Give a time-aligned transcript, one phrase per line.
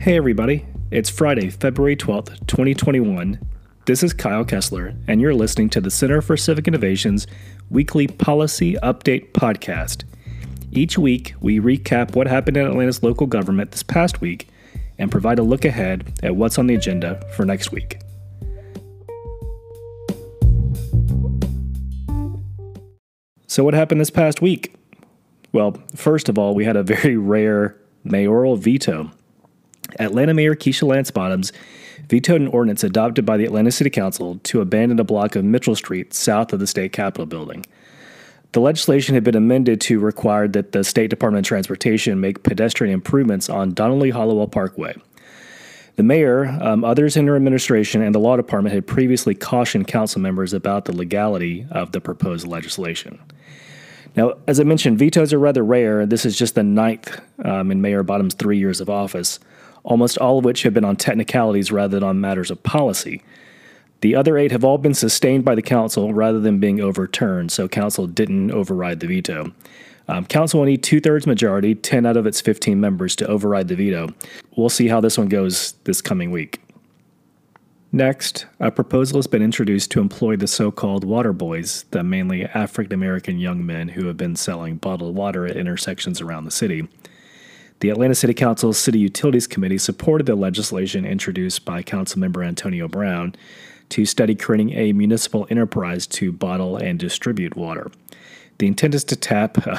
[0.00, 0.64] Hey, everybody.
[0.92, 3.40] It's Friday, February 12th, 2021.
[3.86, 7.26] This is Kyle Kessler, and you're listening to the Center for Civic Innovation's
[7.68, 10.04] weekly policy update podcast.
[10.70, 14.48] Each week, we recap what happened in Atlanta's local government this past week
[14.98, 17.98] and provide a look ahead at what's on the agenda for next week.
[23.48, 24.76] So, what happened this past week?
[25.52, 29.10] Well, first of all, we had a very rare mayoral veto.
[29.98, 31.52] Atlanta Mayor Keisha Lance Bottoms
[32.08, 35.74] vetoed an ordinance adopted by the Atlanta City Council to abandon a block of Mitchell
[35.74, 37.64] Street south of the state capitol building.
[38.52, 42.94] The legislation had been amended to require that the State Department of Transportation make pedestrian
[42.94, 44.96] improvements on Donald Lee Hollowell Parkway.
[45.96, 50.20] The mayor, um, others in her administration, and the law department had previously cautioned council
[50.20, 53.18] members about the legality of the proposed legislation.
[54.16, 56.06] Now, as I mentioned, vetoes are rather rare.
[56.06, 59.40] This is just the ninth um, in Mayor Bottom's three years of office,
[59.88, 63.22] almost all of which have been on technicalities rather than on matters of policy.
[64.02, 67.66] The other eight have all been sustained by the council rather than being overturned, so
[67.66, 69.52] council didn't override the veto.
[70.06, 73.68] Um, council will need two thirds majority, 10 out of its 15 members, to override
[73.68, 74.14] the veto.
[74.56, 76.60] We'll see how this one goes this coming week.
[77.90, 82.44] Next, a proposal has been introduced to employ the so called water boys, the mainly
[82.44, 86.86] African American young men who have been selling bottled water at intersections around the city.
[87.80, 93.36] The Atlanta City Council's City Utilities Committee supported the legislation introduced by Councilmember Antonio Brown
[93.90, 97.90] to study creating a municipal enterprise to bottle and distribute water.
[98.58, 99.78] The intent is to tap, uh,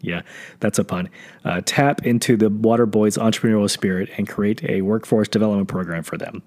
[0.00, 0.22] yeah,
[0.60, 1.10] that's a pun,
[1.44, 6.16] uh, tap into the water boys' entrepreneurial spirit and create a workforce development program for
[6.16, 6.42] them.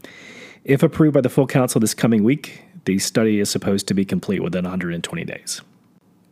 [0.63, 4.03] If approved by the full council this coming week, the study is supposed to be
[4.03, 5.61] complete within 120 days.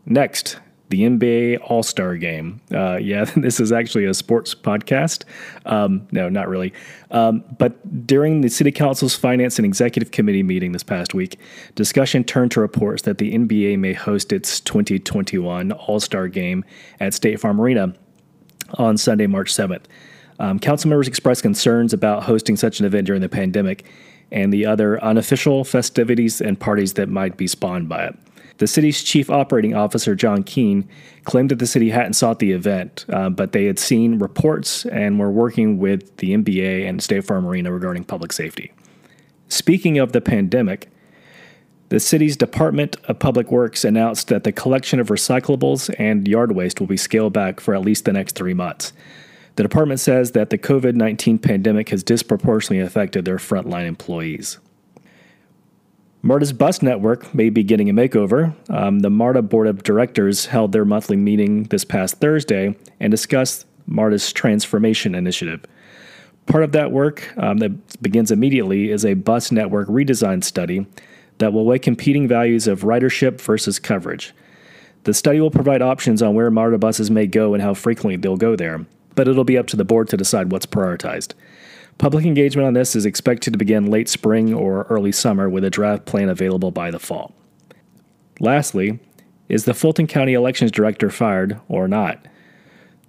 [0.08, 0.58] Next,
[0.90, 2.62] the NBA All Star Game.
[2.72, 5.24] Uh, yeah, this is actually a sports podcast.
[5.66, 6.74] Um, no, not really.
[7.12, 11.40] Um, but during the City Council's Finance and Executive Committee meeting this past week,
[11.76, 16.64] discussion turned to reports that the NBA may host its 2021 All Star Game
[17.00, 17.94] at State Farm Arena
[18.76, 19.84] on Sunday, March 7th.
[20.40, 23.86] Um, council members expressed concerns about hosting such an event during the pandemic
[24.32, 28.18] and the other unofficial festivities and parties that might be spawned by it.
[28.58, 30.88] The city's chief operating officer, Jon Keen,
[31.26, 35.20] claimed that the city hadn't sought the event, uh, but they had seen reports and
[35.20, 38.72] were working with the NBA and State Farm Arena regarding public safety.
[39.50, 40.90] Speaking of the pandemic,
[41.90, 46.80] the city's Department of Public Works announced that the collection of recyclables and yard waste
[46.80, 48.92] will be scaled back for at least the next three months.
[49.56, 54.58] The department says that the COVID 19 pandemic has disproportionately affected their frontline employees.
[56.26, 58.56] MARTA's bus network may be getting a makeover.
[58.72, 63.68] Um, the MARTA Board of Directors held their monthly meeting this past Thursday and discussed
[63.86, 65.64] MARTA's transformation initiative.
[66.48, 70.88] Part of that work um, that begins immediately is a bus network redesign study
[71.38, 74.34] that will weigh competing values of ridership versus coverage.
[75.04, 78.36] The study will provide options on where MARTA buses may go and how frequently they'll
[78.36, 81.34] go there, but it'll be up to the board to decide what's prioritized.
[81.98, 85.70] Public engagement on this is expected to begin late spring or early summer with a
[85.70, 87.34] draft plan available by the fall.
[88.40, 89.00] Lastly,
[89.48, 92.28] is the Fulton County Elections Director fired or not?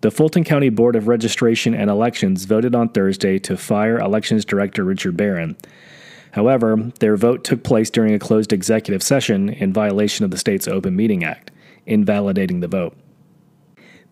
[0.02, 4.84] The Fulton County Board of Registration and Elections voted on Thursday to fire Elections Director
[4.84, 5.56] Richard Barron.
[6.32, 10.68] However, their vote took place during a closed executive session in violation of the state's
[10.68, 11.50] Open Meeting Act,
[11.86, 12.96] invalidating the vote.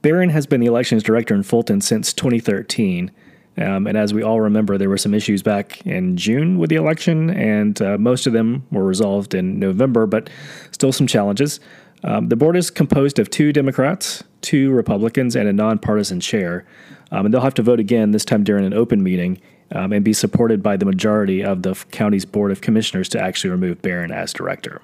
[0.03, 3.11] Barron has been the elections director in Fulton since 2013
[3.57, 6.77] um, and as we all remember, there were some issues back in June with the
[6.77, 10.29] election, and uh, most of them were resolved in November, but
[10.73, 11.61] still some challenges.
[12.03, 16.67] Um, the board is composed of two Democrats, two Republicans, and a nonpartisan chair.
[17.11, 19.41] Um, and they'll have to vote again, this time during an open meeting,
[19.73, 23.51] um, and be supported by the majority of the county's Board of Commissioners to actually
[23.51, 24.83] remove Barron as director.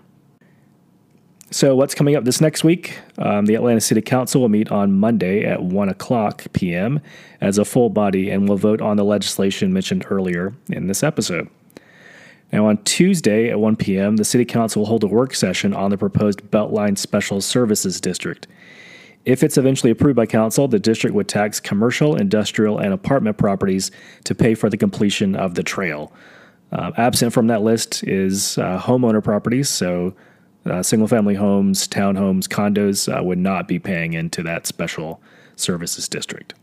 [1.53, 2.97] So, what's coming up this next week?
[3.19, 7.01] Um, the Atlanta City Council will meet on Monday at 1 o'clock p.m.
[7.41, 11.49] as a full body and will vote on the legislation mentioned earlier in this episode.
[12.53, 15.91] Now, on Tuesday at 1 p.m., the City Council will hold a work session on
[15.91, 18.47] the proposed Beltline Special Services District.
[19.25, 23.91] If it's eventually approved by Council, the district would tax commercial, industrial, and apartment properties
[24.23, 26.13] to pay for the completion of the trail.
[26.71, 30.15] Uh, absent from that list is uh, homeowner properties, so
[30.67, 35.21] uh, single family homes, townhomes, condos uh, would not be paying into that special
[35.57, 36.55] services district.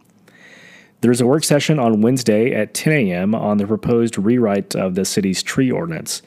[1.01, 3.35] There's a work session on Wednesday at 10 a.m.
[3.35, 6.21] on the proposed rewrite of the city's tree ordinance.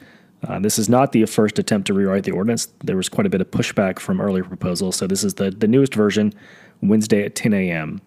[0.47, 2.67] Uh, this is not the first attempt to rewrite the ordinance.
[2.83, 5.67] There was quite a bit of pushback from earlier proposals, so this is the, the
[5.67, 6.33] newest version,
[6.81, 8.01] Wednesday at 10 a.m.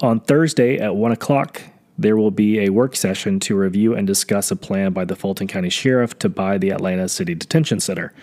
[0.00, 1.62] On Thursday at 1 o'clock
[1.98, 5.48] there will be a work session to review and discuss a plan by the Fulton
[5.48, 8.14] County Sheriff to buy the Atlanta City Detention Center.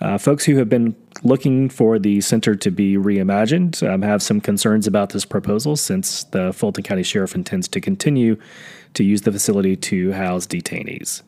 [0.00, 4.40] Uh, folks who have been looking for the center to be reimagined um, have some
[4.40, 8.36] concerns about this proposal since the Fulton County Sheriff intends to continue
[8.94, 11.22] to use the facility to house detainees.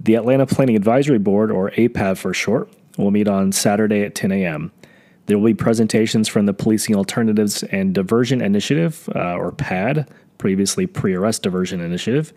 [0.00, 4.32] The Atlanta Planning Advisory Board, or APAB for short, will meet on Saturday at 10
[4.32, 4.72] a.m.
[5.26, 10.86] There will be presentations from the Policing Alternatives and Diversion Initiative, uh, or PAD, previously
[10.88, 12.32] Pre Arrest Diversion Initiative,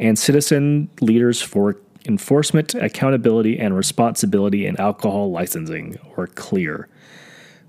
[0.00, 1.76] and citizen leaders for
[2.06, 6.88] enforcement, accountability, and responsibility in alcohol licensing, or CLEAR.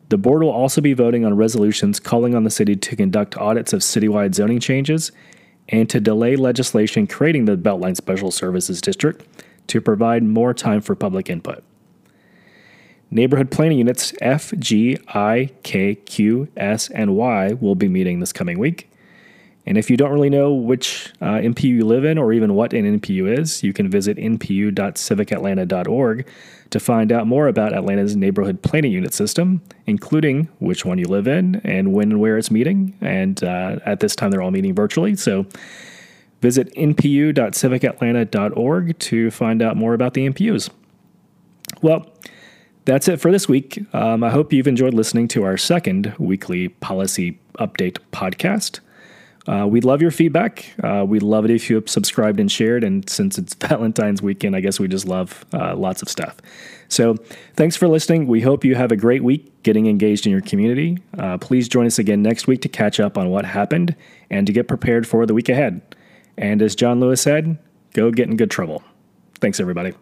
[0.09, 3.73] The board will also be voting on resolutions calling on the city to conduct audits
[3.73, 5.11] of citywide zoning changes
[5.69, 9.25] and to delay legislation creating the Beltline Special Services District
[9.67, 11.63] to provide more time for public input.
[13.09, 18.33] Neighborhood planning units F, G, I, K, Q, S, and Y will be meeting this
[18.33, 18.89] coming week.
[19.67, 22.71] And if you don't really know which uh, NPU you live in or even what
[22.71, 26.25] an NPU is, you can visit npu.civicatlanta.org
[26.69, 31.27] to find out more about Atlanta's neighborhood planning unit system, including which one you live
[31.27, 32.93] in and when and where it's meeting.
[33.01, 35.17] And uh, at this time, they're all meeting virtually.
[35.17, 35.45] So
[36.41, 40.69] visit npu.civicatlanta.org to find out more about the NPUs.
[41.81, 42.09] Well,
[42.85, 43.83] that's it for this week.
[43.93, 48.79] Um, I hope you've enjoyed listening to our second weekly policy update podcast.
[49.47, 50.73] Uh, we'd love your feedback.
[50.83, 52.83] Uh, we'd love it if you subscribed and shared.
[52.83, 56.37] And since it's Valentine's weekend, I guess we just love uh, lots of stuff.
[56.89, 57.15] So
[57.55, 58.27] thanks for listening.
[58.27, 60.97] We hope you have a great week getting engaged in your community.
[61.17, 63.95] Uh, please join us again next week to catch up on what happened
[64.29, 65.81] and to get prepared for the week ahead.
[66.37, 67.57] And as John Lewis said,
[67.93, 68.83] go get in good trouble.
[69.39, 69.93] Thanks, everybody.